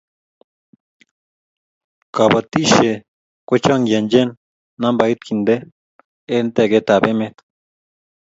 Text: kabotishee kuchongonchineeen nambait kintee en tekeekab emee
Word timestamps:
kabotishee 2.15 2.95
kuchongonchineeen 3.47 4.29
nambait 4.81 5.19
kintee 5.27 5.61
en 6.35 6.45
tekeekab 6.55 7.03
emee 7.11 7.31